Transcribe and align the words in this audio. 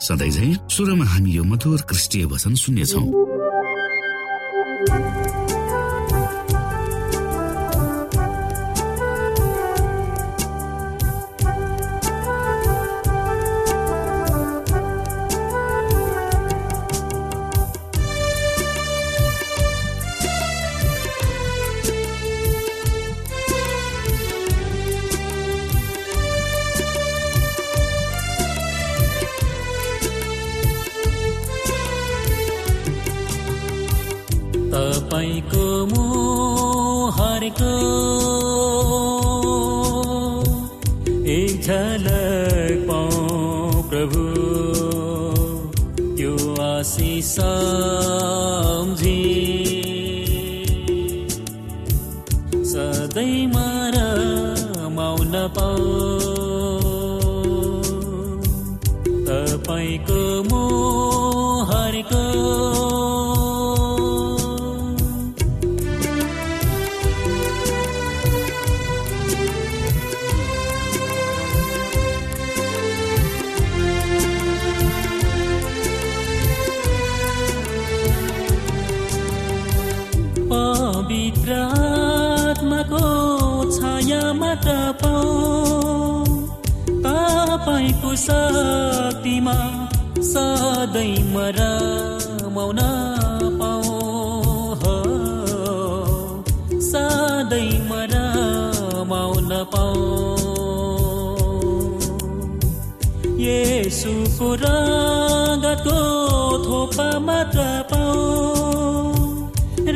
सधैँ 0.00 0.68
सुरुमा 0.70 1.04
हामी 1.04 1.30
यो 1.30 1.44
मधुर 1.44 1.80
क्रिस्टीय 1.82 2.24
वचन 2.24 2.54
सुन्नेछौँ। 2.54 3.37
तपाईँको 41.68 42.17
सधैँ 91.34 91.60
मौन 92.54 92.78
पाऊ 93.60 93.98
सधैँ 96.88 97.72
मौन 99.10 99.50
पाऊ 99.74 100.06
यसुको 103.44 104.48
रगतको 104.62 105.98
थोपा 106.64 107.08
मात्र 107.26 107.66
पाऊ 107.92 108.22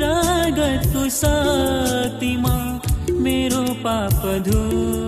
रगतको 0.03 1.09
शक्तिमा 1.21 2.57
मेरो 3.25 3.65
पाप 3.85 4.23
धुन 4.49 5.02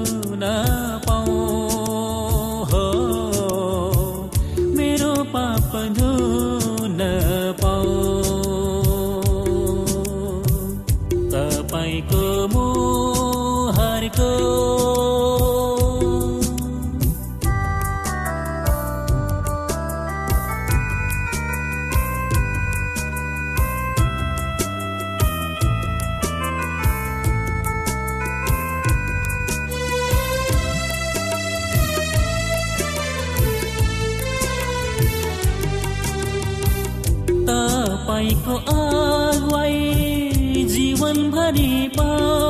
जीवनभरि 41.52 41.88
पाऊ 41.96 42.43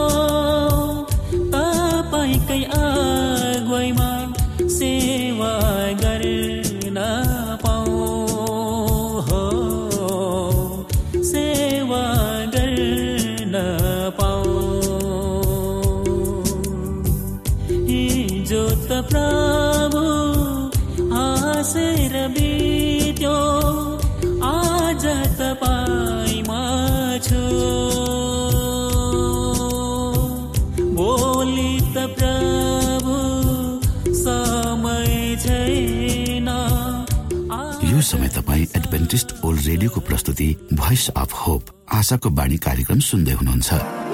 रेडियोको 39.84 40.00
प्रस्तुति 40.00 40.46
भोइस 40.72 41.08
अफ 41.12 41.32
होप 41.36 41.62
आशाको 41.92 42.31
बाणी 42.32 42.56
कार्यक्रम 42.56 42.98
सुन्दै 43.04 43.32
हुनुहुन्छ। 43.32 44.13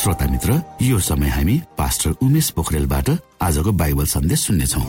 श्रोता 0.00 0.26
मित्र 0.26 0.52
यो 0.82 0.98
समय 0.98 1.28
हामी 1.28 1.54
पास्टर 1.78 2.10
उमेश 2.24 2.48
पोखरेलबाट 2.56 3.08
आजको 3.42 3.72
बाइबल 3.72 4.04
सन्देश 4.08 4.40
सुन्नेछौ। 4.40 4.80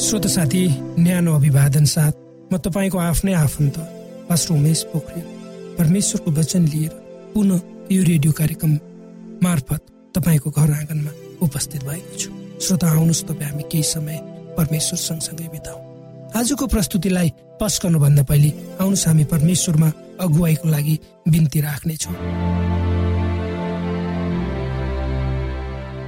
श्रोत 0.00 0.26
साथी 0.26 0.62
न्यानो 0.98 1.34
अभिवादन 1.36 1.84
साथ 1.84 2.12
म 2.52 2.56
तपाईँको 2.56 2.98
आफ्नै 2.98 3.34
आफन्त 3.36 3.76
पास्टर 4.30 4.54
उमेश 4.54 4.82
पोखरेल। 4.92 5.26
परमेश्वरको 5.76 6.30
वचन 6.40 6.62
लिएर 6.72 6.92
पुनः 7.34 7.60
यो 7.92 8.02
रेडियो 8.02 8.32
कार्यक्रम 8.32 8.72
मार्फत 9.44 9.82
तपाईँको 10.16 10.50
घर 10.50 10.72
आँगनमा 10.72 11.12
उपस्थित 11.44 11.84
भएको 11.84 12.16
छु। 12.16 12.30
श्रोता 12.64 12.88
आउनुहोस् 12.96 13.24
तपाईँ 13.28 13.50
हामी 13.50 13.64
केही 13.68 13.84
समय 13.92 14.18
परमेश्वर 14.56 14.98
सँगसँगै 14.98 15.48
बिताउ। 15.52 15.78
आजको 16.40 16.66
प्रस्तुतिलाई 16.66 17.30
पस्कनुभन्दा 17.60 18.22
पहिले 18.24 18.50
आउनुहोस् 18.80 19.06
हामी 19.06 19.24
परमेश्वरमा 19.32 19.88
अगुवाईको 20.24 20.68
लागि 20.68 20.94
बिन्ती 21.28 21.60
राख्नेछौँ। 21.60 22.16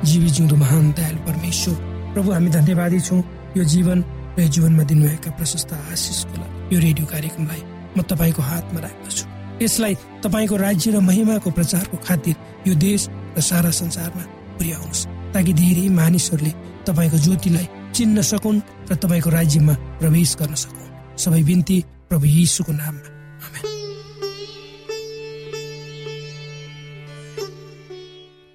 जीवी 0.09 0.29
जिउँदो 0.37 0.57
महान 0.57 0.85
दयालु 0.97 1.21
परमेश्वर 1.29 1.77
प्रभु 2.15 2.29
हामी 2.33 2.51
धन्यवादी 2.51 3.01
छौँ। 3.01 3.23
यो 3.57 3.65
जीवन 3.65 3.99
र 4.37 4.41
यो 4.43 4.49
जीवनमा 4.49 4.83
दिनुभएका 4.89 5.31
प्रशस्त 5.37 5.73
आशिषको 5.93 6.35
लागि। 6.41 6.75
यो 6.75 6.79
रेडियो 6.81 7.07
कार्यक्रमलाई 7.07 7.63
म 7.97 8.03
तपाईँको 8.03 8.43
हातमा 8.43 8.81
राख्दछु। 8.81 9.25
यसलाई 9.63 9.95
तपाईँको 10.25 10.57
राज्य 10.57 10.91
र 10.91 11.01
महिमाको 11.05 11.51
प्रचारको 11.53 11.97
खातिर 12.01 12.35
यो 12.67 12.75
देश 12.75 13.09
र 13.37 13.41
सारा 13.41 13.71
संसारमा 13.71 14.25
पुर्याउनुहोस्। 14.57 15.07
ताकि 15.37 15.53
धेरै 15.53 15.89
मानिसहरूले 16.01 16.53
तपाईँको 16.89 17.19
ज्योतिलाई 17.25 17.67
चिन्न 17.93 18.17
सकुन् 18.25 18.65
र 18.91 18.93
तपाईँको 18.97 19.31
राज्यमा 19.31 19.75
प्रवेश 20.01 20.37
गर्न 20.41 20.55
सकुन्। 20.57 20.82
सबै 21.19 21.43
बिन्ती 21.43 21.77
प्रभु 22.09 22.27
यीशुको 22.27 22.73
नाममा। 22.73 23.09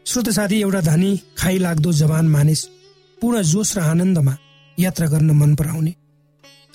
श्रोत 0.05 0.29
साथी 0.29 0.61
एउटा 0.61 0.81
धनी 0.81 1.09
खाइ 1.37 1.57
लाग्दो 1.57 1.91
जवान 1.91 2.27
मानिस 2.27 2.65
पूर्ण 3.21 3.41
जोस 3.43 3.77
र 3.77 3.79
आनन्दमा 3.81 4.33
यात्रा 4.79 5.07
गर्न 5.07 5.31
मन 5.31 5.55
पराउने 5.55 5.93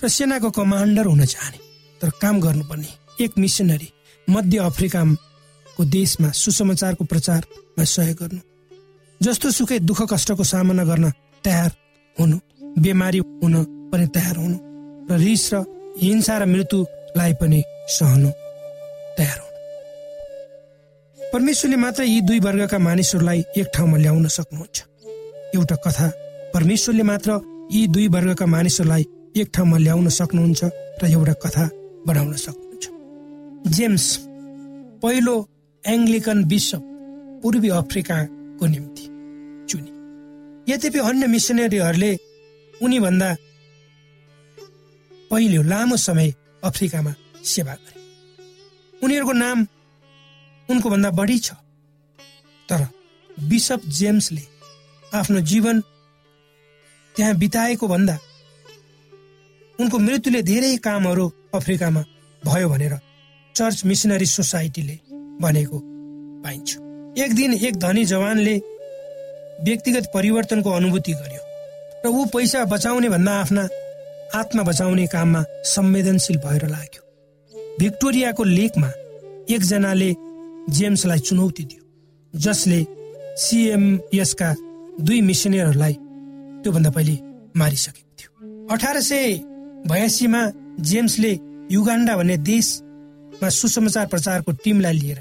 र 0.03 0.07
सेनाको 0.07 0.49
कमान्डर 0.51 1.05
हुन 1.05 1.25
चाहने 1.25 1.59
तर 2.01 2.09
काम 2.21 2.39
गर्नुपर्ने 2.39 2.89
एक 3.23 3.31
मिसनरी 3.37 3.89
मध्य 4.27 4.57
अफ्रिकाको 4.69 5.85
देशमा 5.85 6.29
सुसमाचारको 6.31 7.03
प्रचारमा 7.05 7.83
सहयोग 7.83 8.17
गर्नु 8.19 8.41
जस्तो 9.21 9.51
सुकै 9.51 9.79
दुःख 9.79 10.01
कष्टको 10.13 10.43
सामना 10.43 10.83
गर्न 10.83 11.11
तयार 11.43 11.71
हुनु 12.19 12.37
बिमारी 12.79 13.19
हुन 13.43 13.63
पनि 13.91 14.07
तयार 14.07 14.35
हुनु। 14.37 14.72
र 15.09 15.11
रिस 15.23 15.43
र 15.53 15.55
हिंसा 16.01 16.37
र 16.37 16.45
मृत्युलाई 16.53 17.33
पनि 17.41 17.59
सहनु 17.95 18.29
तयार 19.17 19.39
हुनु। 19.41 19.51
परमेश्वरले 21.33 21.77
मात्र 21.83 22.03
यी 22.03 22.19
दुई 22.27 22.39
वर्गका 22.45 22.77
मानिसहरूलाई 22.79 23.39
एक 23.59 23.67
ठाउँमा 23.75 23.97
ल्याउन 23.97 24.27
सक्नुहुन्छ। 24.37 24.77
एउटा 25.55 25.75
कथा 25.85 26.07
परमेश्वरले 26.53 27.03
मात्र 27.03 27.29
यी 27.73 27.81
दुई 27.93 28.07
वर्गका 28.15 28.45
मानिसहरूलाई 28.45 29.03
एक 29.41 29.47
ठाउँमा 29.55 29.77
ल्याउन 29.77 30.07
सक्नुहुन्छ 30.19 30.61
र 31.01 31.03
एउटा 31.13 31.33
कथा 31.43 31.65
बनाउन 32.07 32.33
सक्नुहुन्छ। 32.45 32.85
जेम्स 33.75 34.05
पहिलो 35.03 35.35
एङ्ग्लिकन 35.83 36.43
बिसप 36.51 36.81
पूर्वी 37.43 37.69
अफ्रिकाको 37.79 38.65
निम्ति 38.73 39.05
चुने 39.69 39.91
यद्यपि 40.67 40.99
अन्य 40.99 41.27
मिसनरीहरूले 41.27 42.11
उनीभन्दा 42.73 43.29
पहिलो 45.33 45.61
लामो 45.63 45.97
समय 45.97 46.33
अफ्रिकामा 46.63 47.13
सेवा 47.43 47.73
गरे। 47.73 48.01
उनीहरूको 49.01 49.33
नाम 49.33 49.65
उनको 50.69 50.89
भन्दा 50.89 51.09
बढी 51.11 51.37
छ। 51.39 51.53
तर 52.69 52.81
बिसप 53.37 53.81
जेम्सले 53.99 54.43
आफ्नो 55.03 55.39
जीवन 55.51 55.81
त्यहाँ 57.15 57.35
बिताएको 57.35 57.87
भन्दा 57.87 58.17
उनको 59.79 59.99
मृत्युले 59.99 60.41
धेरै 60.43 60.75
कामहरू 60.85 61.25
अफ्रिकामा 61.55 62.03
भयो 62.43 62.69
भनेर 62.69 62.97
चर्च 63.55 63.85
मिसनरी 63.85 64.25
सोसाइटीले 64.25 64.95
भनेको 65.41 65.79
पाइन्छ। 66.43 66.69
एक 67.17 67.35
दिन 67.35 67.53
एक 67.55 67.77
धनी 67.79 68.05
जवानले 68.05 68.55
व्यक्तिगत 69.65 70.11
परिवर्तनको 70.13 70.69
अनुभूति 70.71 71.13
गर्यो 71.13 71.41
र 72.05 72.07
ऊ 72.09 72.25
पैसा 72.33 72.65
बचाउने 72.65 73.09
भन्दा 73.09 73.39
आफ्ना 73.41 73.63
आत्मा 74.35 74.63
बचाउने 74.63 75.05
काममा 75.07 75.41
संवेदनशील 75.65 76.37
भएर 76.45 76.65
लाग्यो। 76.67 77.01
भिक्टोरियाको 77.79 78.43
लेकमा 78.43 78.87
एकजनाले 79.53 80.09
जेम्सलाई 80.77 81.19
चुनौती 81.19 81.63
दियो 81.63 81.83
जसले 82.33 82.79
सिएमएसका 83.37 84.49
दुई 85.05 85.21
मिसनरीहरूलाई 85.29 85.93
त्योभन्दा 86.63 86.89
पहिले 86.95 87.15
मारिसकेको 87.59 88.11
थियो। 88.17 88.67
अठार 88.73 89.01
सय 89.01 89.37
बयासीमा 89.87 90.41
जेम्सले 90.89 91.31
युगान्डा 91.71 92.17
भन्ने 92.17 92.37
देशमा 92.49 93.49
सुसमाचार 93.61 94.05
प्रचारको 94.07 94.51
टिमलाई 94.63 94.99
लिएर 94.99 95.19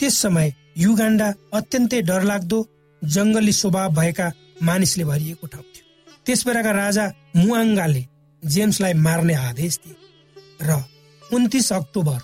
त्यस 0.00 0.22
समय 0.22 0.52
युगान्डा 0.78 1.34
अत्यन्तै 1.58 2.00
डरलाग्दो 2.08 2.58
जङ्गली 3.02 3.52
स्वभाव 3.52 3.94
भएका 3.94 4.32
मानिसले 4.62 5.04
भरिएको 5.04 5.46
ठाउँ 5.46 5.64
थियो। 5.64 5.84
त्यस 6.26 6.46
बेलाका 6.46 6.72
राजा 6.84 7.12
मुआङ्गाले 7.36 8.02
जेम्सलाई 8.44 8.92
मार्ने 8.92 9.34
आदेश 9.34 9.78
दिए 9.84 9.96
र 10.62 10.82
उन्तिस 11.22 11.72
अक्टोबर 11.72 12.20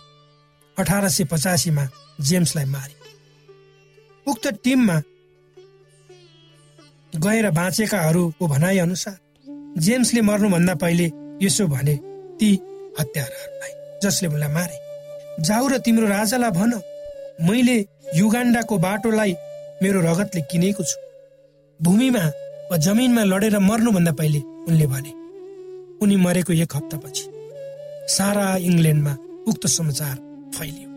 अठार 0.77 1.09
सय 1.09 1.25
पचासीमा 1.25 1.85
जेम्सलाई 2.21 2.65
मारे। 2.65 2.95
उक्त 4.27 4.47
टिममा 4.65 4.97
गएर 7.13 7.51
बाँचेकाहरूको 7.51 8.47
भनाइ 8.47 8.79
अनुसार 8.79 9.17
जेम्सले 9.79 10.21
मर्नुभन्दा 10.21 10.75
पहिले 10.75 11.11
यसो 11.43 11.67
भने 11.67 11.95
ती 12.41 12.51
हत्याराहरूलाई 13.01 13.73
जसले 14.03 14.29
मलाई 14.29 14.53
मारे। 14.53 14.77
जाऊ 15.43 15.69
र 15.69 15.79
तिम्रो 15.79 16.07
राजालाई 16.07 16.51
भन 16.51 16.73
मैले 17.49 17.77
युगान्डाको 18.17 18.79
बाटोलाई 18.79 19.33
मेरो 19.83 20.01
रगतले 20.01 20.41
किनेको 20.51 20.83
छु। 20.85 20.97
भूमिमा 21.81 22.25
वा 22.71 22.77
जमिनमा 22.77 23.23
लडेर 23.25 23.59
मर्नुभन्दा 23.59 24.13
पहिले 24.13 24.41
उनले 24.69 24.87
भने 24.87 25.13
उनी 26.03 26.17
मरेको 26.17 26.53
एक 26.53 26.77
हप्तापछि 26.77 27.25
सारा 28.09 28.47
इङ्ल्यान्डमा 28.69 29.13
उक्त 29.49 29.67
समाचार 29.67 30.17
फैलियो। 30.55 30.89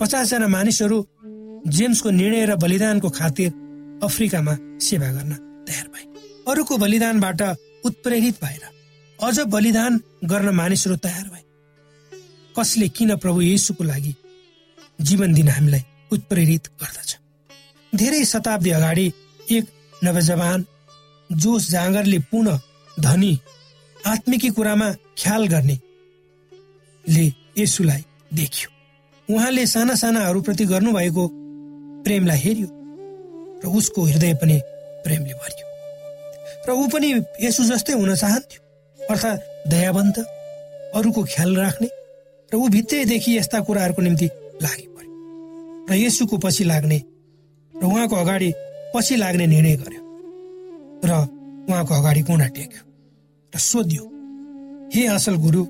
पचासजना 0.00 0.46
मानिसहरू 0.48 0.98
जेम्सको 1.68 2.10
निर्णय 2.10 2.44
र 2.46 2.56
बलिदानको 2.56 3.08
खातिर 3.10 3.50
अफ्रिकामा 4.04 4.54
सेवा 4.80 5.08
गर्न 5.12 5.32
तयार 5.66 5.86
भए। 5.92 6.04
अरूको 6.48 6.76
बलिदानबाट 6.76 7.40
उत्प्रेरित 7.84 8.36
भएर 8.44 8.64
अझ 9.18 9.38
बलिदान 9.54 10.00
गर्न 10.24 10.48
मानिसहरू 10.54 10.96
तयार 10.96 11.26
भए। 11.32 11.44
कसले 12.56 12.88
किन 12.88 13.16
प्रभु 13.16 13.40
येसुको 13.40 13.84
लागि 13.84 14.14
जीवन 15.00 15.34
दिन 15.34 15.48
हामीलाई 15.48 15.84
उत्प्रेरित 16.12 16.66
गर्दछ? 16.80 17.10
धेरै 17.92 18.24
शताब्दी 18.24 18.70
अगाडि 18.70 19.06
एक 19.50 19.64
नवजवान 20.04 20.64
जोस 21.30 21.70
जाँगरले 21.70 22.18
पूर्ण 22.30 22.58
धनी 23.00 23.32
आत्मिकी 24.06 24.48
कुरामा 24.50 24.88
ख्याल 25.18 25.46
गर्ने 25.48 25.78
ले 27.04 27.24
यसुलाई 27.58 28.02
देखियो। 28.34 28.68
उहाँले 29.28 29.66
साना 29.66 29.94
सानाहरूप्रति 29.94 30.64
गर्नुभएको 30.64 31.24
प्रेमलाई 32.04 32.38
हेऱ्यो 32.38 32.68
र 33.64 33.66
उसको 33.78 34.02
हृदय 34.02 34.34
पनि 34.42 34.60
प्रेमले 35.04 35.34
भरियो। 35.34 35.66
र 36.68 36.70
ऊ 36.72 36.86
पनि 36.88 37.08
यसु 37.40 37.64
जस्तै 37.64 37.92
हुन 37.92 38.14
चाहन्थ्यो। 38.14 38.60
अर्थात् 38.98 39.40
दयावन्त 39.70 40.18
अरूको 40.94 41.22
ख्याल 41.24 41.56
राख्ने 41.56 41.88
र 42.52 42.56
ऊ 42.56 42.68
भित्रैदेखि 42.68 43.36
यस्ता 43.36 43.60
कुराहरूको 43.60 44.02
निम्ति 44.02 44.26
लागि 44.62 44.86
पर्यो 44.94 45.12
र 45.90 45.94
यसुको 45.98 46.38
पछि 46.38 46.64
लाग्ने 46.64 46.98
र 47.74 47.84
उहाँको 47.84 48.16
अगाडि 48.16 48.52
पछि 48.94 49.16
लाग्ने 49.16 49.46
निर्णय 49.46 49.76
गर्यो। 49.76 50.02
र 51.04 51.10
उहाँको 51.68 51.94
अगाडि 51.94 52.22
गुणा 52.22 52.48
टेक्यो? 52.56 52.82
र 53.52 53.58
सोध्यो 53.58 54.04
हे 54.94 55.06
असल 55.08 55.34
गुरु 55.44 55.62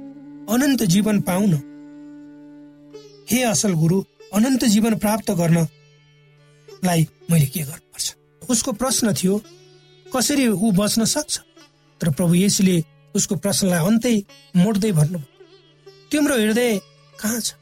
अनन्त 0.51 0.83
जीवन 0.93 1.21
पाउन। 1.21 1.53
हे 3.31 3.43
असल 3.43 3.73
गुरु 3.75 4.03
अनन्त 4.35 4.65
जीवन 4.65 4.95
प्राप्त 4.99 5.31
गर्नलाई 5.31 7.07
मैले 7.31 7.47
के 7.47 7.61
गर्नुपर्छ? 7.63 8.07
उसको 8.43 8.73
प्रश्न 8.73 9.13
थियो 9.15 9.35
कसरी 10.07 10.47
ऊ 10.49 10.71
बच्न 10.73 11.05
सक्छ? 11.05 11.39
तर 12.01 12.11
प्रभु 12.11 12.35
यसले 12.35 12.77
उसको 13.15 13.35
प्रश्नलाई 13.37 13.87
अन्तै 13.87 14.17
मोड्दै 14.57 14.93
भन्नुभयो 14.93 15.35
तिम्रो 16.11 16.35
हृदय 16.37 16.79
कहाँ 17.21 17.41
छ? 17.41 17.55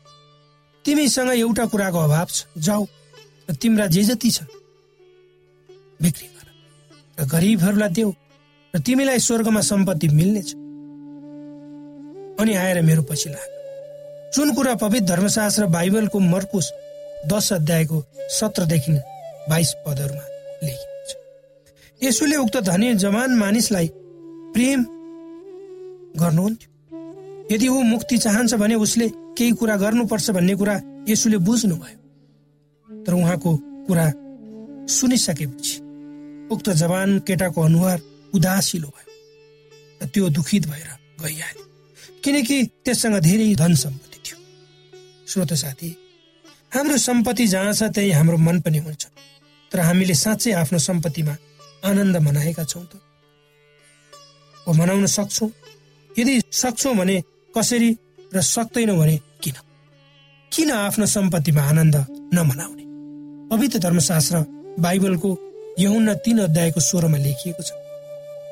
तिमीसँग 0.85 1.31
एउटा 1.31 1.65
कुराको 1.67 1.99
अभाव 1.99 2.29
छ। 2.29 2.45
जाऊ 2.59 2.85
र 3.49 3.55
तिम्रा 3.55 3.87
जे 3.87 4.03
जति 4.05 4.31
छ 4.31 4.43
बिक्री 6.01 6.27
गर 6.27 6.47
र 7.19 7.27
गरिबहरूलाई 7.29 7.89
देऊ। 7.93 8.11
र 8.75 8.79
तिमीलाई 8.79 9.19
स्वर्गमा 9.19 9.61
सम्पत्ति 9.61 10.09
मिल्नेछ। 10.09 10.53
अनि 12.41 12.55
आएर 12.55 12.83
मेरो 12.83 13.03
पछि 13.03 13.29
लाग। 13.31 13.49
जुन 14.35 14.55
कुरा 14.55 14.75
पवित्र 14.75 15.07
धर्मशास्त्र 15.07 15.67
बाइबलको 15.67 16.19
मर्कुस 16.19 16.73
दस 17.27 17.53
अध्यायको 17.53 18.03
सत्रदेखि 18.31 18.93
बाइस 19.51 19.75
पदहरूमा 19.87 20.25
लेखिएको 20.63 21.05
छ। 21.09 21.11
यसुले 22.03 22.37
उक्त 22.37 22.57
धनी 22.57 22.95
जवान 22.95 23.35
मानिसलाई 23.35 23.89
प्रेम 24.55 24.85
गर्नुहुन्थ्यो। 26.19 26.69
यदि 27.55 27.69
ऊ 27.69 27.83
मुक्ति 27.83 28.19
चाहन्छ 28.19 28.55
भने 28.55 28.75
उसले 28.75 29.09
केही 29.39 29.51
कुरा 29.51 29.77
गर्नुपर्छ 29.77 30.31
भन्ने 30.31 30.55
कुरा 30.55 30.81
यसुले 31.09 31.39
बुझ्नुभयो। 31.39 31.99
तर 33.05 33.13
उहाँको 33.15 33.57
कुरा 33.87 34.07
सुनिसकेपछि 34.89 35.77
उक्त 36.51 36.71
जवान 36.71 37.19
केटाको 37.19 37.61
अनुहार 37.63 37.99
उदासिलो 38.35 38.89
भयो 38.89 39.13
र 40.03 40.07
त्यो 40.07 40.29
दुखित 40.29 40.67
भएर 40.67 40.89
गइहाल्यो। 41.23 41.65
किनकि 42.25 42.57
त्यससँग 42.85 43.17
धेरै 43.21 43.55
धन 43.55 43.75
सम्पत्ति 43.75 44.19
थियो। 44.25 44.39
श्रोत 45.29 45.53
साथी 45.53 45.91
हाम्रो 46.75 46.97
सम्पत्ति 46.99 47.47
जहाँ 47.47 47.73
छ 47.73 47.83
त्यही 47.95 48.11
हाम्रो 48.11 48.37
मन 48.37 48.61
पनि 48.61 48.79
हुन्छ। 48.79 49.07
तर 49.73 49.81
हामीले 49.81 50.15
साँच्चै 50.15 50.53
आफ्नो 50.53 50.79
सम्पत्तिमा 50.79 51.37
आनन्द 51.85 52.17
मनाएका 52.17 52.65
छौँ 52.65 52.85
त। 52.85 53.01
वा 54.67 54.73
मनाउन 54.73 55.07
सक्छौँ? 55.07 55.51
यदि 56.19 56.35
सक्छौँ 56.53 56.95
भने 56.97 57.23
कसरी 57.57 57.91
र 58.35 58.41
सक्दैनौँ 58.41 58.99
भने 58.99 59.17
किन? 59.43 59.57
किन 60.53 60.71
आफ्नो 60.71 61.07
सम्पत्तिमा 61.07 61.63
आनन्द 61.63 61.97
नमनाउने? 62.35 62.85
पवित्र 63.51 63.79
धर्मशास्त्र 63.79 64.37
बाइबलको 64.81 65.31
यहुन्ना 65.79 66.15
तीन 66.15 66.39
अध्यायको 66.39 66.81
स्वरमा 66.81 67.19
लेखिएको 67.19 67.63
छ। 67.63 67.84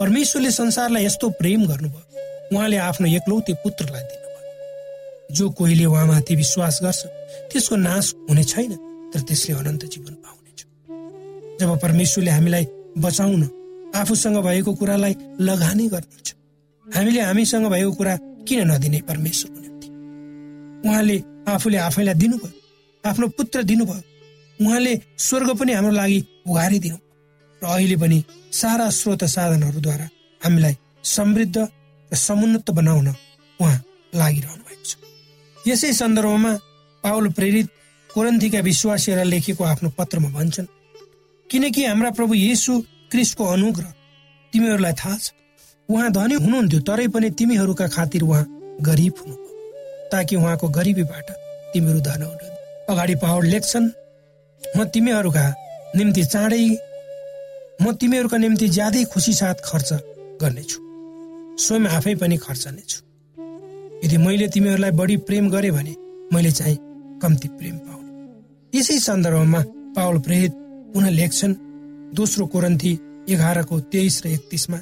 परमेश्वरले 0.03 0.51
संसारलाई 0.51 1.05
यस्तो 1.05 1.29
प्रेम 1.39 1.67
गर्नुभयो। 1.67 2.57
उहाँले 2.57 2.77
आफ्नो 2.77 3.07
एकलौते 3.07 3.53
पुत्रलाई 3.63 4.03
दिनुभयो। 4.03 5.35
जो 5.35 5.51
कोहीले 5.51 5.85
उहाँमाथि 5.85 6.35
विश्वास 6.37 6.79
गर्छ 6.83 7.03
त्यसको 7.51 7.77
नाश 7.77 8.15
हुने 8.31 8.45
छैन 8.45 8.73
तर 9.15 9.21
त्यसले 9.23 9.55
अनन्त 9.55 9.85
जीवन 9.87 10.15
पाउनेछ 10.25 10.61
जब 11.61 11.71
परमेश्वरले 11.79 12.31
हामीलाई 12.31 12.67
बचाउन 12.99 13.43
आफूसँग 13.95 14.37
भएको 14.43 14.75
कुरालाई 14.75 15.15
लगानी 15.41 15.87
गर्नुहुन्छ 15.95 16.35
हामीले 16.87 17.21
हामीसँग 17.21 17.67
भएको 17.71 17.93
कुरा 17.93 18.17
किन 18.49 18.61
नदिने 18.71 19.01
परमेश्वरको 19.07 19.61
निम्ति 19.61 19.89
उहाँले 20.89 21.17
आफूले 21.55 21.79
आफैलाई 21.79 22.15
दिनुभयो 22.15 22.51
आफ्नो 23.05 23.29
पुत्र 23.39 23.63
दिनुभयो। 23.63 24.03
उहाँले 24.67 24.93
स्वर्ग 25.19 25.49
पनि 25.59 25.73
हाम्रो 25.73 25.95
लागि 25.95 26.19
उघारिदिनु 26.51 26.99
र 27.63 27.67
अहिले 27.67 27.97
पनि 27.97 28.19
सारा 28.53 28.89
स्रोत 28.99 29.25
साधनहरूद्वारा 29.35 30.07
हामीलाई 30.41 30.77
समृद्ध 31.17 31.57
र 31.59 32.17
समुन्नत 32.19 32.71
बनाउन 32.79 33.09
उहाँ 33.09 33.79
लागिरहनु 34.15 34.63
भएको 34.69 34.85
छ। 34.85 34.93
यसै 35.57 35.93
सन्दर्भमा 35.93 36.53
पावल 37.05 37.29
प्रेरित 37.39 37.69
कोरन्थीका 38.11 38.61
विश्वासीहरूलाई 38.61 39.31
लेखेको 39.31 39.65
आफ्नो 39.65 39.89
पत्रमा 39.99 40.29
भन्छन् 40.39 40.67
किनकि 41.51 41.85
हाम्रा 41.85 42.11
प्रभु 42.19 42.35
येसु 42.35 42.73
क्रिस्टको 43.11 43.45
अनुग्रह 43.57 43.95
तिमीहरूलाई 44.53 44.95
थाहा 45.01 45.17
छ। 45.17 45.33
उहाँ 45.89 46.11
धनी 46.13 46.35
हुनुहुन्थ्यो 46.45 46.81
तरै 46.89 47.07
पनि 47.15 47.31
तिमीहरूका 47.39 47.87
खातिर 47.97 48.23
उहाँ 48.23 48.45
गरिब 48.89 49.15
हुनुभयो 49.21 50.09
ताकि 50.13 50.37
उहाँको 50.37 50.69
गरिबीबाट 50.79 51.29
तिमीहरू 51.73 52.01
धन 52.09 52.23
हुनु 52.23 52.47
अगाडि 52.93 53.15
पावल 53.25 53.47
लेख्छन् 53.55 53.89
म 54.63 54.85
तिमीहरूका 54.95 55.45
निम्ति 55.97 56.25
चाँडै 56.33 56.65
म 57.83 57.93
तिमीहरूका 58.01 58.39
निम्ति 58.39 58.67
ज्यादै 58.69 59.05
खुसी 59.13 59.33
साथ 59.35 59.59
खर्च 59.65 59.91
गर्नेछु। 60.41 60.79
स्वयं 61.59 61.87
आफै 61.97 62.15
पनि 62.15 62.37
खर्चनेछु 62.37 62.99
यदि 64.05 64.17
मैले 64.17 64.47
तिमीहरूलाई 64.55 64.91
बढी 65.01 65.17
प्रेम 65.27 65.49
गरे 65.51 65.71
भने 65.71 65.95
मैले 66.33 66.51
चाहिँ 66.59 66.77
कम्ती 67.23 67.49
प्रेम 67.59 67.77
पाउने। 67.79 68.79
यसै 68.79 68.99
सन्दर्भमा 68.99 69.61
पावल 69.97 70.19
प्रेरित 70.27 70.53
पुनः 70.95 71.11
लेख्छन् 71.11 71.55
दोस्रो 72.15 72.47
कोरन्थी 72.55 72.93
एघारको 73.29 73.81
तेइस 73.93 74.23
र 74.25 74.29
एकतिसमा 74.29 74.79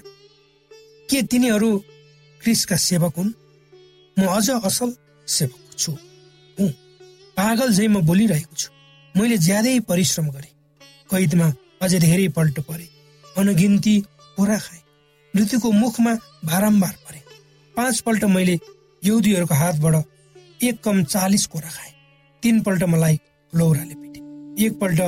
के 1.09 1.23
तिनीहरू 1.30 1.71
क्रिसका 2.40 2.76
सेवक 2.88 3.14
हुन्? 3.19 3.33
म 4.16 4.21
अझ 4.28 4.49
असल 4.69 4.90
सेवक 5.28 5.61
छु। 5.78 5.92
हुँ 6.59 6.71
पागल 7.37 7.69
झै 7.73 7.87
म 7.88 8.04
बोलिरहेको 8.04 8.54
छु। 8.57 8.69
मैले 9.14 9.37
ज्यादै 9.38 9.78
परिश्रम 9.88 10.26
गरेँ। 10.30 10.54
कैदमा 11.11 11.49
अझै 11.81 11.99
धेरै 11.99 12.29
पल्ट 12.29 12.61
परे। 12.61 12.87
अनगिन्ती 13.25 13.95
पोरा 14.37 14.59
खाए। 14.59 14.81
मृत्युको 15.35 15.71
मुखमा 15.73 16.13
बारम्बार 16.45 16.95
परे। 17.05 17.21
पाँच 17.77 18.01
पल्ट 18.01 18.25
मैले 18.25 18.59
यहुदीहरूको 19.03 19.55
हातबाट 19.55 20.65
एक 20.65 20.83
कम 20.85 21.03
चालिस 21.05 21.47
कोरा 21.47 21.71
खाएँ। 21.71 21.95
तिनपल्ट 22.43 22.83
मलाई 22.83 23.17
लौराले 23.53 23.95
पिटे। 23.95 24.21
एकपल्ट 24.65 25.01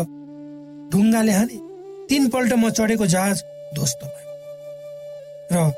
ढुङ्गाले 0.93 1.33
हाने। 1.33 1.59
तिनपल्ट 2.09 2.53
म 2.53 2.71
चढेको 2.71 3.07
जहाज 3.07 3.43
ध्वस्त 3.75 4.01
भयो। 4.05 4.31
र 5.53 5.73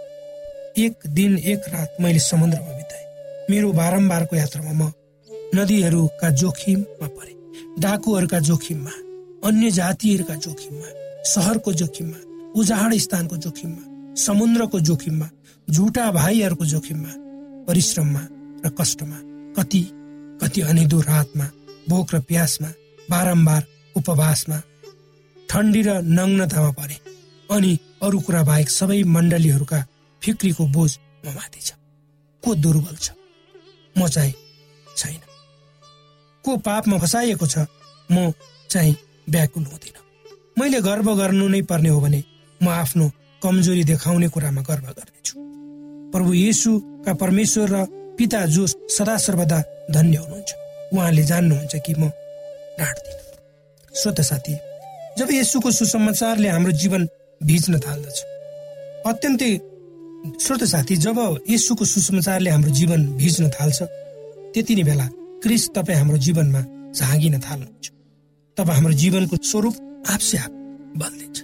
एक 0.79 1.07
दिन 1.09 1.39
एक 1.39 1.69
रात 1.69 1.97
मैले 2.01 2.19
समुद्रमा 2.19 2.73
बिताएँ। 2.77 3.07
मेरो 3.51 3.73
बारम्बारको 3.73 4.37
यात्रामा 4.37 4.73
म 4.73 4.93
नदीहरूका 5.55 6.31
जोखिममा 6.43 7.07
परे। 7.07 7.35
डाकुहरूका 7.79 8.39
जोखिममा। 8.41 9.04
अन्य 9.45 9.71
जातिहरूका 9.71 10.35
जोखिममा 10.35 10.89
सहरको 11.25 11.73
जोखिममा 11.73 12.19
उजाड 12.61 12.95
स्थानको 12.95 13.37
जोखिममा 13.37 14.15
समुद्रको 14.15 14.81
जोखिममा 14.81 15.29
झुटा 15.71 16.11
भाइहरूको 16.13 16.65
जोखिममा 16.65 17.13
परिश्रममा 17.67 18.23
र 18.65 18.71
कष्टमा 18.81 19.19
कति 19.57 19.83
कति 20.43 20.61
अनिदो 20.61 21.01
रातमा 21.01 21.45
भोक 21.89 22.15
र 22.15 22.21
प्यासमा 22.21 22.69
बारम्बार 23.11 23.63
उपवासमा 23.97 24.63
ठन्डी 25.51 25.83
र 25.83 26.01
नग्नतामा 26.03 26.71
परे। 26.71 26.97
अनि 27.51 27.79
अरू 28.03 28.21
कुरा 28.21 28.43
बाहेक 28.43 28.71
सबै 28.71 29.03
मण्डलीहरूका 29.03 29.87
फिक्रीको 30.23 30.67
बोझ 30.67 30.91
म 31.27 31.29
माथि 31.29 31.61
छ। 31.61 31.73
को 32.43 32.55
दुर्बल 32.55 32.97
छ? 32.97 33.11
म 33.99 34.09
चाहिँ 34.09 34.35
छैन। 34.97 35.21
को 36.45 36.57
पापमा 36.57 36.99
फसाइएको 36.99 37.47
छ? 37.47 37.59
म 38.13 38.33
चाहिँ 38.71 38.97
व्याकुल 39.29 39.65
हुँदिन। 39.65 39.97
मैले 40.59 40.81
गर्व 40.81 41.15
गर्नु 41.17 41.49
नै 41.49 41.63
पर्ने 41.71 41.89
हो 41.89 42.01
भने 42.01 42.23
म 42.61 42.69
आफ्नो 42.69 43.11
कमजोरी 43.43 43.85
देखाउने 43.85 44.29
कुरामा 44.29 44.63
गर्व 44.63 44.87
गर्नेछु। 44.99 45.35
प्रभु 46.13 46.33
येसुका 46.35 47.13
परमेश्वर 47.15 47.69
र 47.69 47.85
पिता 48.19 48.45
जो 48.47 48.67
सदा 48.67 49.17
सर्वदा 49.17 49.59
धन्य 49.91 50.17
हुनुहुन्छ। 50.17 50.51
उहाँले 50.95 51.23
जान्नुहुन्छ 51.25 51.75
कि 51.87 51.95
म 51.99 52.09
ढाँट्दिन 52.79 53.19
श्रोत 53.95 54.21
साथी 54.21 54.55
जब 55.19 55.29
यसुको 55.33 55.71
सुसमाचारले 55.71 56.49
हाम्रो 56.49 56.73
जीवन 56.73 57.03
भिज्न 57.41 57.79
थाल्दछ 57.79 58.19
अत्यन्तै 59.07 59.51
श्रोत 60.43 60.63
साथी 60.65 60.97
जब 60.97 61.19
यसुको 61.51 61.85
सुसमाचारले 61.85 62.51
हाम्रो 62.51 62.71
जीवन 62.71 63.01
भिज्न 63.17 63.51
थाल्छ 63.51 63.83
त्यति 64.55 64.75
नै 64.75 64.85
बेला 64.85 65.07
क्रिस 65.43 65.69
तपाईँ 65.77 65.99
हाम्रो 65.99 66.19
जीवनमा 66.27 66.61
झाँगिन 66.95 67.35
थाल्नुहुन्छ। 67.41 67.87
तब 68.57 68.71
हाम्रो 68.71 68.93
जीवनको 68.93 69.37
स्वरूप 69.43 69.75
आफसे 70.11 70.39
आफ 70.39 70.51
बदलिन्छ 71.01 71.39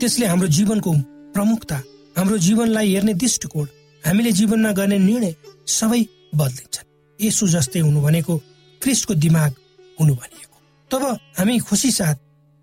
त्यसले 0.00 0.26
हाम्रो 0.26 0.48
जीवनको 0.56 0.92
प्रमुखता 1.34 1.76
हाम्रो 2.16 2.38
जीवनलाई 2.46 2.92
हेर्ने 2.94 3.14
दृष्टिकोण 3.14 3.66
हामीले 4.04 4.32
जीवनमा 4.38 4.72
गर्ने 4.78 4.98
निर्णय 4.98 5.34
सबै 5.70 6.00
बदलिन्छ 6.34 6.76
यसो 7.18 7.46
जस्तै 7.48 7.80
हुनु 7.80 8.00
भनेको 8.00 8.36
क्रिस्टको 8.82 9.14
दिमाग 9.14 9.52
हुनु 10.00 10.14
भनिएको। 10.14 10.56
तब 10.90 11.02
हामी 11.38 11.58
खुसी 11.68 11.90
साथ 11.90 12.16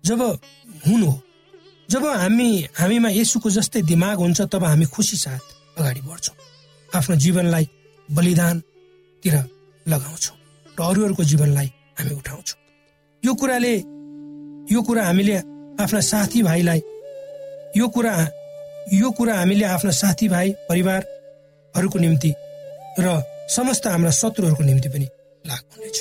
जब 0.04 0.20
हुनु 0.86 1.06
हो 1.06 1.20
जब 1.88 2.04
हामी 2.06 2.48
हामीमा 2.78 3.08
यसुको 3.10 3.50
जस्तै 3.50 3.82
दिमाग 3.92 4.18
हुन्छ 4.18 4.40
तब 4.52 4.64
हामी 4.64 4.86
खुसी 4.94 5.16
साथ 5.16 5.42
अगाडि 5.78 6.00
बढ्छौँ। 6.00 6.36
आफ्नो 6.88 7.16
जीवनलाई 7.24 7.68
बलिदानतिर 8.08 9.34
लगाउँछौँ 9.86 10.36
र 10.76 10.82
अरूहरूको 10.82 11.24
जीवनलाई 11.24 11.68
हामी 11.98 12.14
उठाउँछौँ। 12.14 12.58
यो 13.22 13.34
कुराले 13.34 13.74
यो 14.72 14.82
कुरा 14.82 15.04
हामीले 15.04 15.36
आफ्ना 15.80 16.00
साथीभाइलाई 16.00 16.80
यो 17.76 17.88
कुरा 17.88 18.12
यो 18.92 19.10
कुरा 19.10 19.34
हामीले 19.38 19.64
आफ्ना 19.64 19.90
साथीभाइ 19.92 20.50
परिवारहरूको 20.68 21.98
निम्ति 21.98 22.32
र 23.00 23.22
समस्त 23.54 23.86
हाम्रा 23.86 24.10
शत्रुहरूको 24.10 24.64
निम्ति 24.64 24.88
पनि 24.88 25.06
लागु 25.44 25.76
हुनेछ। 25.76 25.98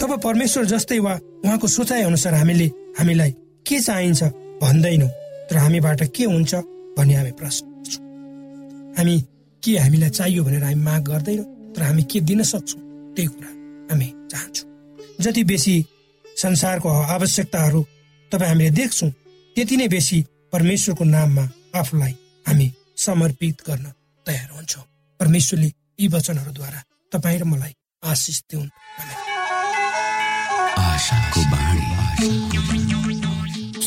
तब 0.00 0.20
परमेश्वर 0.22 0.64
जस्तै 0.66 0.98
वा 0.98 1.14
उहाँको 1.44 1.66
सोचाइ 1.68 2.02
अनुसार 2.02 2.34
हामीले 2.34 2.66
हामीलाई 2.98 3.30
के 3.66 3.80
चाहिन्छ 3.80 4.22
भन्दैनौँ 4.62 5.08
तर 5.50 5.56
हामीबाट 5.56 6.02
के 6.16 6.24
हुन्छ 6.24 6.54
भन्ने 6.98 7.14
हामी 7.14 7.32
प्रश्न 7.40 7.66
गर्छौँ। 7.66 8.04
हामी 8.98 9.16
के 9.62 9.76
हामीलाई 9.78 10.10
चाहियो 10.10 10.44
भनेर 10.44 10.62
हामी 10.64 10.82
माग 10.82 11.02
गर्दैनौँ 11.08 11.46
तर 11.74 11.82
हामी 11.82 12.02
के 12.10 12.20
दिन 12.20 12.42
सक्छौँ 12.42 12.80
त्यही 13.16 13.28
कुरा 13.28 13.50
हामी 13.90 14.08
चाहन्छौँ। 14.30 14.68
जति 15.20 15.44
बेसी 15.44 15.76
संसारको 16.26 16.88
आवश्यकताहरू 16.88 17.84
तपाईँ 18.32 18.50
हामीले 18.50 18.70
देख्छौँ 18.70 19.10
त्यति 19.56 19.76
नै 19.76 19.88
बेसी 19.88 20.18
परमेश्वरको 20.52 21.04
नाममा 21.04 21.44
आफूलाई 21.78 22.14
हामी 22.46 22.66
समर्पित 22.96 23.56
गर्न 23.68 23.86
तयार 24.26 24.48
हुन्छौँ। 24.50 24.84
परमेश्वरले 25.20 25.68
यी 26.00 26.08
वचनहरूद्वारा 26.08 26.80
तपाईँ 27.12 27.38
र 27.40 27.44
मलाई 27.44 27.72
आशिष 28.02 28.38
दिउन्। 28.50 28.68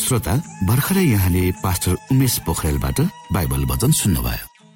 श्रोता 0.00 0.34
भर्खरै 0.66 1.04
यहाँले 1.04 1.42
पास्टर 1.62 1.94
उमेश 2.12 2.38
पोखरेलबाट 2.46 3.00
बाइबल 3.32 3.64
वचन 3.70 3.90
सुन्नुभयो। 3.92 4.59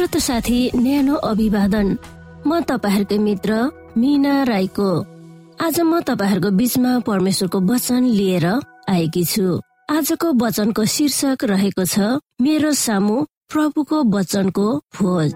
श्रोत 0.00 0.16
साथी 0.16 0.58
न्यानो 0.76 1.14
अभिवादन। 1.28 1.88
म 2.48 2.60
तपाईँहरूकै 2.64 3.16
मित्र 3.20 3.52
मिना 4.00 4.34
राईको। 4.48 4.90
आज 5.60 5.80
म 5.80 6.00
तपाईँहरूको 6.00 6.50
बिचमा 6.56 6.92
परमेश्वरको 7.04 7.58
वचन 7.60 8.04
लिएर 8.08 8.46
आएकी 8.88 9.24
छु। 9.24 9.60
आजको 9.92 10.28
वचनको 10.40 10.84
शीर्षक 10.94 11.44
रहेको 11.44 11.84
छ 11.84 12.16
मेरो 12.40 12.72
सामु 12.80 13.16
प्रभुको 13.52 13.98
वचनको 14.16 14.66
भोज 14.96 15.30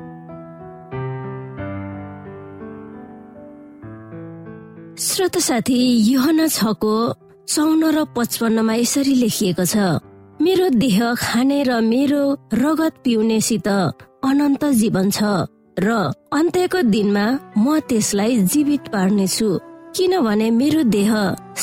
श्रोत 4.96 5.36
साथी 5.48 5.78
युहना 6.08 6.46
छको 6.56 6.94
चौन 7.52 7.84
र 7.92 8.04
पचपन्नमा 8.16 8.74
यसरी 8.80 9.14
लेखिएको 9.20 9.64
छ 9.68 9.76
मेरो 10.40 10.68
देह 10.80 10.98
खाने 11.20 11.62
र 11.68 11.80
मेरो 11.84 12.24
रगत 12.64 12.94
पिउनेसित 13.04 13.68
अनन्त 14.24 14.64
जीवन 14.80 15.10
छ 15.10 15.22
र 15.76 15.90
अन्त्यको 16.38 16.80
दिनमा 16.94 17.24
म 17.58 17.78
त्यसलाई 17.88 18.36
जीवित 18.52 18.82
पार्नेछु। 18.92 19.48
किनभने 19.96 20.50
मेरो 20.50 20.82
देह 20.96 21.12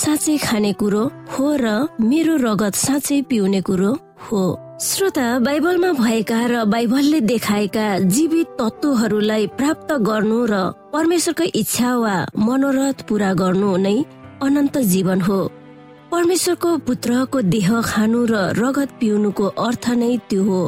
साँच्चै 0.01 0.35
खाने 0.45 0.71
कुरो 0.81 1.03
हो 1.33 1.45
र 1.63 1.65
मेरो 2.09 2.35
रगत 2.45 2.75
साँच्चै 2.85 3.21
पिउने 3.29 3.61
कुरो 3.69 3.91
हो। 4.25 4.43
श्रोता 4.81 5.27
बाइबलमा 5.45 5.91
भएका 6.01 6.39
र 6.51 6.63
बाइबलले 6.73 7.19
देखाएका 7.31 7.87
जीवित 8.15 8.47
तत्वहरूलाई 8.59 9.47
प्राप्त 9.57 9.89
गर्नु 10.09 10.39
र 10.51 10.61
परमेश्वरको 10.93 11.45
इच्छा 11.61 11.91
वा 12.03 12.15
मनोरथ 12.45 12.97
पूरा 13.07 13.31
गर्नु 13.41 13.71
नै 13.85 13.97
अनन्त 14.45 14.77
जीवन 14.91 15.21
हो। 15.21 15.39
परमेश्वरको 16.11 16.69
पुत्रको 16.87 17.41
देह 17.53 17.69
खानु 17.89 18.21
र 18.31 18.35
रगत 18.61 18.89
पिउनुको 18.99 19.45
अर्थ 19.65 19.89
नै 20.01 20.13
त्यो 20.29 20.43
हो। 20.43 20.61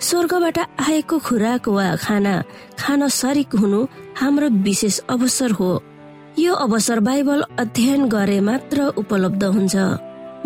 स्वर्गबाट 0.00 0.58
आएको 0.58 1.18
खुराक 1.18 1.68
वा 1.68 1.94
खाना 1.96 2.34
खान 2.78 3.08
सरिक 3.10 3.54
हुनु 3.54 3.80
हाम्रो 4.16 4.48
विशेष 4.64 4.98
अवसर 5.10 5.50
हो। 5.50 5.70
यो 6.38 6.54
अवसर 6.56 7.00
बाइबल 7.00 7.42
अध्ययन 7.58 8.08
गरे 8.08 8.40
मात्र 8.40 8.86
उपलब्ध 8.96 9.44
हुन्छ। 9.44 9.76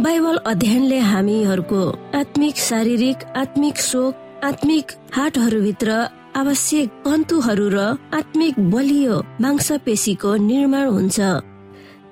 बाइबल 0.01 0.37
अध्ययनले 0.47 0.99
हामीहरूको 0.99 1.83
आत्मिक 2.19 2.57
शारीरिक 2.59 3.25
आत्मिक 3.37 3.77
शोक 3.81 4.41
आत्मिक 4.45 4.93
हाटहरूभित्र 5.15 5.91
आवश्यक 6.37 6.88
तन्तुहरू 7.05 7.69
र 7.69 7.79
आत्मिक 8.15 8.59
बलियो 8.71 9.21
मांसपेशीको 9.41 10.35
निर्माण 10.49 10.87
हुन्छ। 10.88 11.21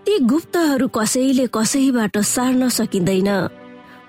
ती 0.04 0.18
गुप्तहरू 0.24 0.88
कसैले 0.88 1.46
कसैबाट 1.56 2.18
सार्न 2.26 2.68
सकिँदैन। 2.68 3.30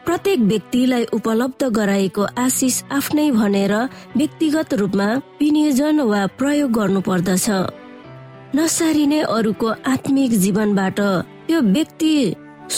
प्रत्येक 0.06 0.40
व्यक्तिलाई 0.52 1.04
उपलब्ध 1.14 1.64
गराएको 1.78 2.24
आशिष 2.44 2.82
आफ्नै 2.98 3.30
भनेर 3.32 3.74
व्यक्तिगत 4.16 4.74
रूपमा 4.82 5.08
विनियोजन 5.42 6.00
वा 6.12 6.22
प्रयोग 6.40 6.72
गर्नु 6.78 7.02
पर्दछ 7.08 7.48
नसारिने 8.56 9.20
अरूको 9.36 9.68
आत्मिक 9.94 10.32
जीवनबाट 10.44 11.00
त्यो 11.48 11.60
व्यक्ति 11.76 12.14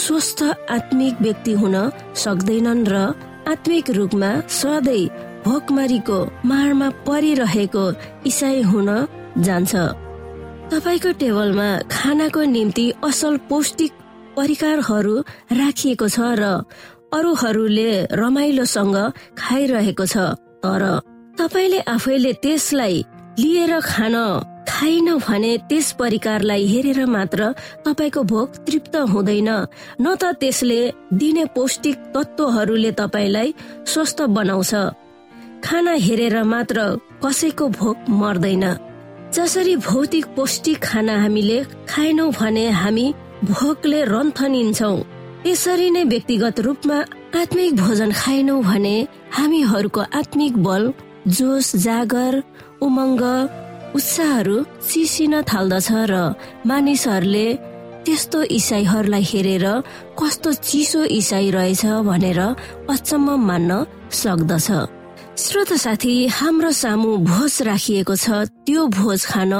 स्वस्थ 0.02 0.42
आत्मिक 0.76 1.20
व्यक्ति 1.22 1.52
हुन 1.62 1.76
सक्दैनन् 2.24 2.86
र 2.92 3.02
आत्मिक 3.52 3.90
रूपमा 3.98 4.30
सधैँ 4.60 5.08
भोकमारीको 5.44 6.18
मारमा 6.50 6.88
परिरहेको 7.06 7.84
इसाई 8.26 8.62
हुन 8.70 8.88
जान्छ। 9.38 9.74
तपाईँको 10.72 11.10
टेबलमा 11.20 11.68
खानाको 11.90 12.42
निम्ति 12.54 12.86
असल 13.04 13.36
पौष्टिक 13.50 13.92
परिकारहरू 14.36 15.14
राखिएको 15.60 16.08
छ 16.08 16.18
र 16.40 16.44
अरूहरूले 17.14 17.90
रमाइलोसँग 18.12 18.96
खाइरहेको 19.38 20.06
छ 20.06 20.16
तर 20.64 20.82
तपाईँले 21.38 21.80
आफैले 21.94 22.32
त्यसलाई 22.42 23.04
लिएर 23.38 23.72
खान 23.80 24.16
खाइन 24.68 25.08
भने 25.18 25.56
त्यस 25.68 25.90
परिकारलाई 25.98 26.66
हेरेर 26.66 27.04
मात्र 27.06 27.52
तपाईँको 27.86 28.22
भोक 28.32 28.56
तृप्त 28.66 28.96
हुँदैन 29.12 29.50
न 30.00 30.14
त 30.14 30.32
त्यसले 30.40 30.80
दिने 31.12 31.44
पौष्टिक 31.56 31.96
तत्वहरूले 32.14 32.90
तपाईँलाई 32.92 33.54
स्वस्थ 33.86 34.22
बनाउँछ। 34.36 34.72
खाना 35.64 35.92
हेरेर 36.06 36.42
मात्र 36.44 36.78
कसैको 37.24 37.68
भोक 37.78 38.08
मर्दैन। 38.10 38.64
जसरी 39.34 39.76
भौतिक 39.86 40.26
पौष्टिक 40.36 40.78
खाना 40.82 41.14
हामीले 41.22 41.58
खाएनौ 41.88 42.30
भने 42.30 42.68
हामी 42.70 43.06
भोकले 43.44 44.04
रन्थनिन्छौ 44.04 44.94
यसरी 45.46 45.88
नै 45.94 46.02
व्यक्तिगत 46.10 46.60
रूपमा 46.66 46.98
आत्मिक 47.40 47.72
भोजन 47.76 48.10
खाएनौ 48.20 48.54
भने 48.64 48.96
हामीहरूको 49.36 50.02
आत्मिक 50.20 50.54
बल 50.66 50.84
जोस 51.36 51.66
जागर 51.84 52.32
उमङ्ग 52.86 53.22
उत्साहहरू 53.98 54.56
चिसिन 54.90 55.34
थाल्दछ 55.50 55.88
र 56.10 56.14
मानिसहरूले 56.68 57.46
त्यस्तो 58.04 58.38
इसाईहरूलाई 58.58 59.24
हेरेर 59.30 59.66
कस्तो 60.20 60.52
चिसो 60.68 61.00
इसाई 61.18 61.50
रहेछ 61.56 61.84
भनेर 62.08 62.40
अचम्म 62.94 63.36
मान्न 63.48 63.70
सक्दछ। 64.20 64.68
श्रोत 65.44 65.72
साथी 65.84 66.14
हाम्रो 66.38 66.70
सामु 66.82 67.10
भोज 67.30 67.54
राखिएको 67.68 68.14
छ। 68.16 68.26
त्यो 68.64 68.86
भोज 68.98 69.20
खान 69.32 69.52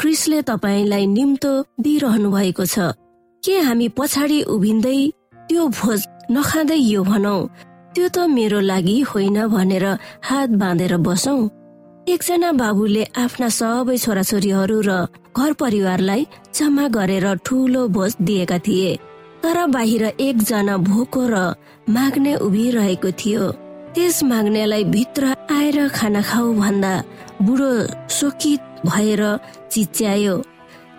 क्रिसले 0.00 0.40
तपाईँलाई 0.50 1.06
निम्तो 1.16 1.52
दिइरहनु 1.80 2.28
भएको 2.36 2.64
छ। 2.74 2.92
के 3.42 3.54
हामी 3.66 3.88
पछाडि 3.98 4.38
उभिँदै 4.54 5.00
त्यो 5.50 5.66
भोज 5.66 6.00
नखाँदै 6.30 6.76
यो 6.78 7.02
भनौ। 7.04 7.36
त्यो 7.94 8.08
त 8.14 8.18
मेरो 8.30 8.58
लागि 8.70 8.96
होइन 9.10 9.38
भनेर 9.50 9.86
हात 10.28 10.50
बाँधेर 10.60 10.94
बसौं। 11.06 11.40
एकजना 12.06 12.50
बाबुले 12.60 13.02
आफ्ना 13.18 13.48
सबै 13.58 13.96
छोराछोरीहरू 13.98 14.78
र 14.88 14.90
घर 15.34 15.50
परिवारलाई 15.62 16.22
जम्मा 16.54 16.86
गरेर 16.96 17.26
ठुलो 17.46 17.82
भोज 17.96 18.12
दिएका 18.22 18.58
थिए। 18.66 18.92
तर 19.42 19.58
बाहिर 19.74 20.04
एकजना 20.20 20.76
भोको 20.86 21.22
र 21.34 21.36
माग्ने 21.90 22.32
उभिरहेको 22.46 23.10
थियो। 23.18 23.44
त्यस 23.94 24.22
माग्नेलाई 24.30 24.84
भित्र 24.94 25.34
आएर 25.50 25.78
खाना 25.90 26.22
खाऊ 26.30 26.48
भन्दा 26.62 26.94
बुढो 27.42 27.72
शोकित 28.08 28.86
भएर 28.86 29.22
चिच्यायो। 29.72 30.36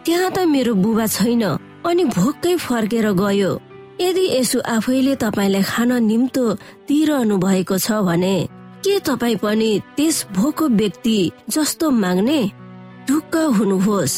त्यहाँ 0.06 0.30
त 0.36 0.38
मेरो 0.54 0.74
बुबा 0.84 1.06
छैन 1.08 1.44
अनि 1.88 2.04
भोकै 2.16 2.56
फर्केर 2.68 3.12
गयो। 3.16 3.52
यदि 4.00 4.26
यसो 4.38 4.60
आफैले 4.60 5.16
तपाईँलाई 5.16 5.64
खान 5.64 5.92
निम्तो 6.04 6.54
दिइरहनु 6.88 7.38
भएको 7.38 7.78
छ 7.78 7.92
भने 7.92 8.48
के 8.84 9.00
तपाईँ 9.00 9.38
पनि 9.38 9.82
त्यस 9.98 10.28
भोको 10.32 10.68
व्यक्ति 10.70 11.32
जस्तो 11.50 11.90
माग्ने? 11.92 12.52
ढुक्क 13.08 13.36
हुनुहोस्। 13.58 14.16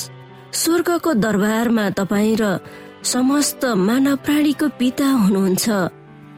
स्वर्गको 0.54 1.14
दरबारमा 1.14 1.90
तपाईँ 1.90 2.36
र 2.42 2.60
समस्त 3.04 3.66
मानव 3.66 4.16
प्राणीको 4.16 4.68
पिता 4.80 5.06
हुनुहुन्छ। 5.06 5.70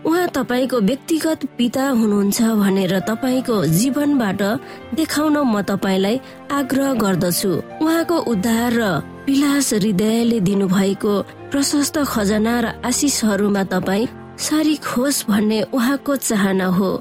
उहाँ 0.05 0.27
तपाईँको 0.27 0.79
व्यक्तिगत 0.79 1.45
पिता 1.57 1.83
हुनुहुन्छ 1.89 2.41
भनेर 2.61 2.93
तपाईँको 3.09 3.55
जीवनबाट 3.65 4.41
देखाउन 4.95 5.37
म 5.37 5.61
तपाईँलाई 5.61 6.19
आग्रह 6.51 6.93
गर्दछु। 6.93 7.51
उहाँको 7.81 8.17
उद्धार 8.31 8.73
र 8.73 8.83
विलास 9.27 9.73
हृदयले 9.73 10.39
दिनुभएको 10.39 11.13
प्रशस्त 11.51 11.97
खजना 12.05 12.55
र 12.61 12.65
आशिषहरूमा 12.85 13.63
तपाईँ 13.73 14.07
सारी 14.37 14.75
खोस 14.85 15.25
भन्ने 15.29 15.61
उहाँको 15.73 16.15
चाहना 16.15 16.67
हो। 16.77 16.91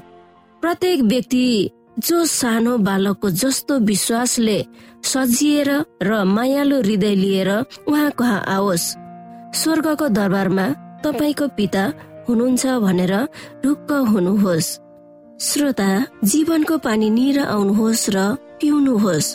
प्रत्येक 0.63 1.01
व्यक्ति 1.01 1.69
जो 1.99 2.25
सानो 2.25 2.77
बालकको 2.77 3.29
जस्तो 3.29 3.79
विश्वासले 3.79 4.57
सजिएर 5.03 5.69
र 6.01 6.23
मायालु 6.25 6.81
हृदय 6.81 7.15
लिएर 7.15 7.49
उहाँ 7.87 8.09
कहाँ 8.11 8.41
आओस्? 8.49 8.85
स्वर्गको 9.53 10.07
दरबारमा 10.09 10.67
तपाईँको 11.05 11.47
पिता 11.47 11.83
हुनुहुन्छ 12.27 12.63
भनेर 12.85 13.13
ढुक्क 13.63 13.89
हुनुहोस्। 14.11 14.67
श्रोता 15.39 15.89
जीवनको 16.23 16.75
पानी 16.85 17.09
निर 17.09 17.37
आउनुहोस् 17.45 18.09
र 18.15 18.17
पिउनुहोस्। 18.59 19.27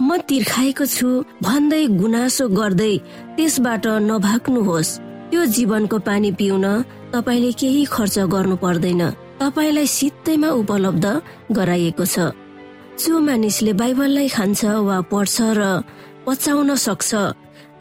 म 0.00 0.16
तिर्खाएको 0.28 0.84
छु 0.86 1.08
भन्दै 1.44 1.82
गुनासो 2.00 2.44
गर्दै 2.58 2.94
त्यसबाट 3.36 3.86
नभाग्नुहोस्। 4.08 4.90
त्यो 5.30 5.42
जीवनको 5.56 5.98
पानी 6.08 6.30
पिउन 6.38 6.66
तपाईँले 7.12 7.52
केही 7.60 7.82
खर्च 7.94 8.16
गर्नु 8.32 8.56
पर्दैन। 8.64 9.02
तपाईँलाई 9.40 9.86
सित्तैमा 9.96 10.48
उपलब्ध 10.60 11.06
गराइएको 11.52 12.04
छ। 12.04 12.16
जो 13.00 13.18
मानिसले 13.20 13.72
बाइबललाई 13.80 14.28
खान्छ 14.28 14.60
वा 14.88 14.98
पढ्छ 15.12 15.36
र 15.58 15.62
पचाउन 16.26 16.74
सक्छ 16.86 17.10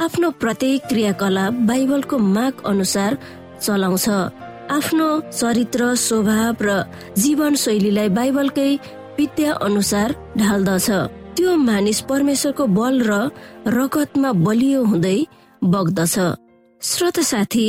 आफ्नो 0.03 0.27
प्रत्येक 0.41 0.79
क्रियाकलाप 0.89 1.53
बाइबलको 1.69 2.17
माग 2.35 2.53
अनुसार 2.65 3.11
चलाउँछ। 3.61 4.07
आफ्नो 4.71 5.07
चरित्र 5.31 5.93
स्वभाव 5.99 6.63
र 6.63 6.83
जीवन 7.17 7.55
शैलीलाई 7.63 8.09
बाइबलकै 8.17 8.71
विद्या 9.17 9.53
अनुसार 9.67 10.15
ढाल्दछ। 10.37 10.89
त्यो 11.35 11.55
मानिस 11.57 11.99
परमेश्वरको 12.09 12.65
बल 12.77 12.95
र 13.09 13.11
रगतमा 13.67 14.31
बलियो 14.45 14.83
हुँदै 14.83 15.17
बग्दछ। 15.63 16.15
श्रोत 16.81 17.19
साथी 17.31 17.67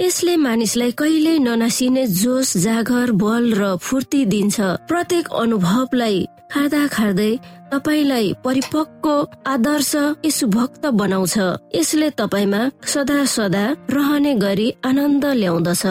यसले 0.00 0.34
मानिसलाई 0.36 0.90
कहिल्यै 0.98 1.38
ननासिने 1.38 2.06
जोस 2.22 2.56
जागर 2.64 3.12
बल 3.22 3.44
र 3.60 3.76
फुर्ती 3.86 4.24
दिन्छ। 4.32 4.56
प्रत्येक 4.88 5.26
अनुभवलाई 5.42 6.18
खाँदा 6.52 6.82
खाँदै 6.88 7.32
तपाईँलाई 7.72 8.26
परिपक्व 8.44 9.08
आदर्श 9.46 9.92
यसु 10.24 10.46
भक्त 10.48 10.86
बनाउँछ। 11.00 11.36
यसले 11.76 12.08
तपाईँमा 12.20 12.62
सदा 12.92 13.24
सदा 13.36 13.64
रहने 13.90 14.34
गरी 14.44 14.68
आनन्द 14.84 15.24
ल्याउँदछ। 15.40 15.84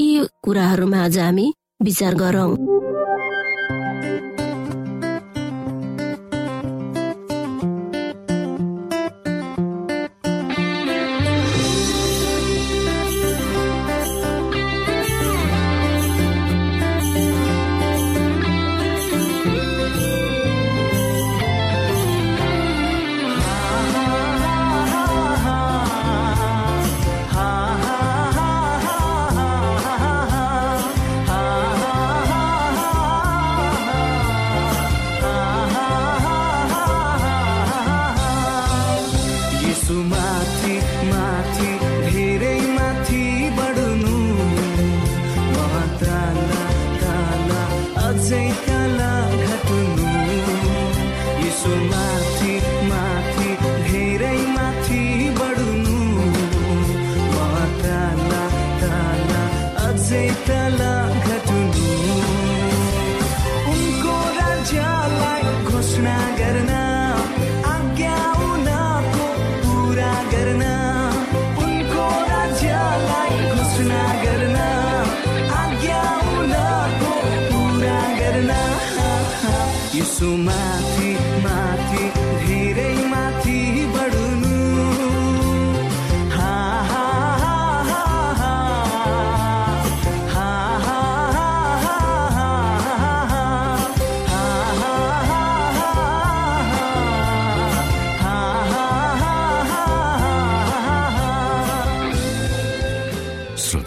यी 0.00 0.26
कुराहरूमा 0.42 0.98
आज 1.04 1.18
हामी 1.18 1.52
विचार 1.82 2.14
गरौं। 2.14 2.50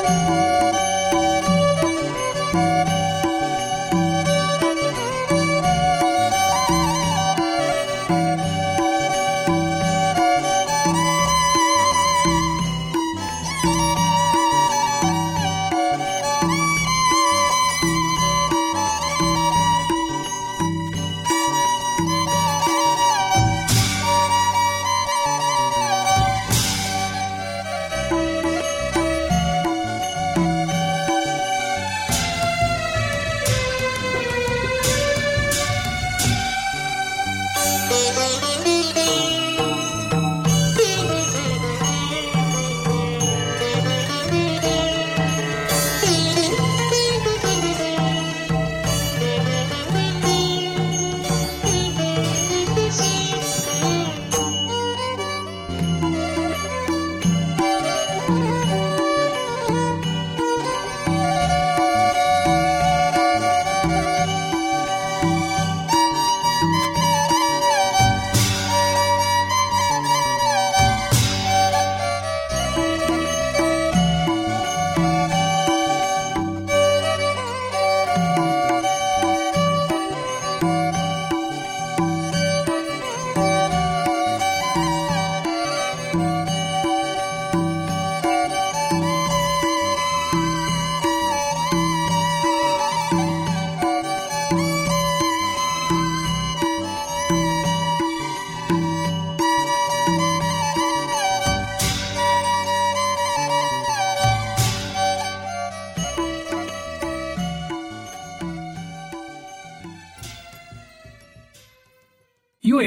Thank 0.00 0.82
you. 0.82 0.87